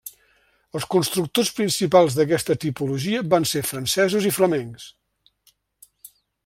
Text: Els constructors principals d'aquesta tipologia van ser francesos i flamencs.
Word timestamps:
Els 0.77 0.85
constructors 0.95 1.51
principals 1.59 2.17
d'aquesta 2.21 2.57
tipologia 2.65 3.21
van 3.35 3.47
ser 3.53 3.65
francesos 3.73 4.29
i 4.31 4.35
flamencs. 4.39 4.91